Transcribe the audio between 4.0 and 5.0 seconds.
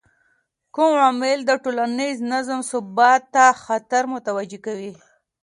متوجه کوي؟